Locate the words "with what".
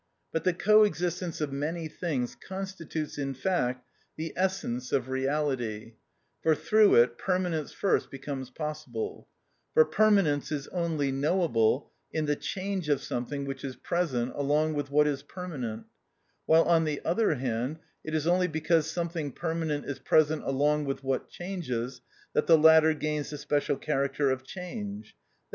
14.73-15.05, 20.85-21.29